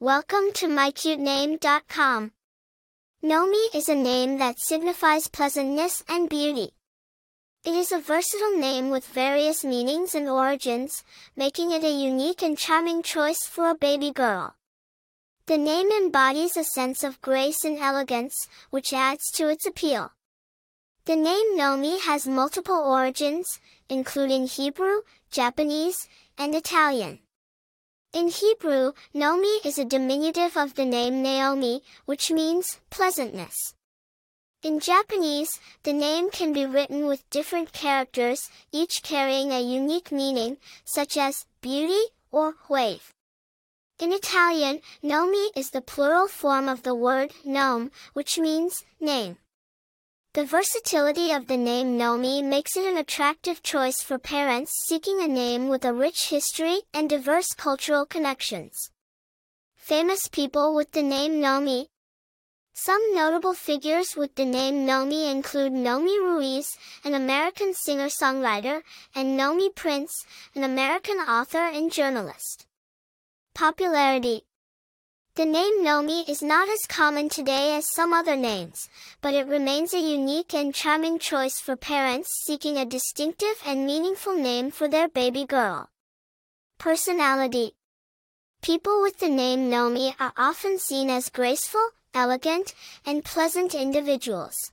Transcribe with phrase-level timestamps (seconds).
[0.00, 2.30] Welcome to mycutename.com.
[3.20, 6.70] Nomi is a name that signifies pleasantness and beauty.
[7.64, 11.02] It is a versatile name with various meanings and origins,
[11.34, 14.54] making it a unique and charming choice for a baby girl.
[15.46, 20.12] The name embodies a sense of grace and elegance, which adds to its appeal.
[21.06, 23.58] The name Nomi has multiple origins,
[23.88, 25.00] including Hebrew,
[25.32, 26.06] Japanese,
[26.38, 27.18] and Italian.
[28.14, 33.74] In Hebrew, Nomi is a diminutive of the name Naomi, which means pleasantness.
[34.62, 40.56] In Japanese, the name can be written with different characters, each carrying a unique meaning,
[40.84, 43.12] such as beauty or wave.
[43.98, 49.36] In Italian, Nomi is the plural form of the word nome, which means name.
[50.38, 55.26] The versatility of the name Nomi makes it an attractive choice for parents seeking a
[55.26, 58.92] name with a rich history and diverse cultural connections.
[59.74, 61.88] Famous people with the name Nomi
[62.72, 68.82] Some notable figures with the name Nomi include Nomi Ruiz, an American singer-songwriter,
[69.16, 72.64] and Nomi Prins, an American author and journalist.
[73.56, 74.44] Popularity
[75.38, 78.88] the name Nomi is not as common today as some other names,
[79.20, 84.34] but it remains a unique and charming choice for parents seeking a distinctive and meaningful
[84.34, 85.90] name for their baby girl.
[86.76, 87.76] Personality
[88.62, 92.74] People with the name Nomi are often seen as graceful, elegant,
[93.06, 94.72] and pleasant individuals.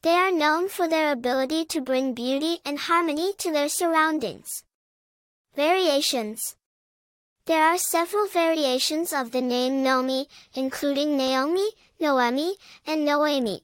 [0.00, 4.64] They are known for their ability to bring beauty and harmony to their surroundings.
[5.54, 6.56] Variations
[7.46, 11.68] there are several variations of the name Nomi, including Naomi,
[12.00, 13.62] Noemi, and Noemi.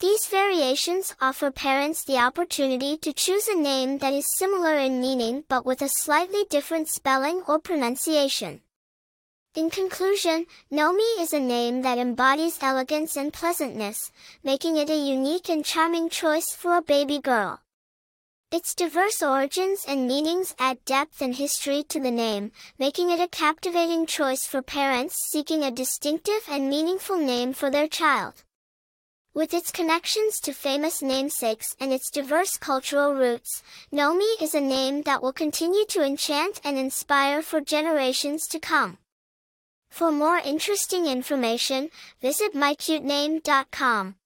[0.00, 5.44] These variations offer parents the opportunity to choose a name that is similar in meaning
[5.48, 8.62] but with a slightly different spelling or pronunciation.
[9.54, 14.10] In conclusion, Nomi is a name that embodies elegance and pleasantness,
[14.42, 17.60] making it a unique and charming choice for a baby girl.
[18.52, 22.50] Its diverse origins and meanings add depth and history to the name,
[22.80, 27.86] making it a captivating choice for parents seeking a distinctive and meaningful name for their
[27.86, 28.42] child.
[29.32, 33.62] With its connections to famous namesakes and its diverse cultural roots,
[33.92, 38.98] Nomi is a name that will continue to enchant and inspire for generations to come.
[39.90, 41.90] For more interesting information,
[42.20, 44.16] visit mycutename.com.